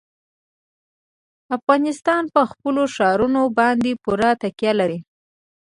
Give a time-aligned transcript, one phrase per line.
[1.57, 4.99] افغانستان په خپلو ښارونو باندې پوره تکیه لري.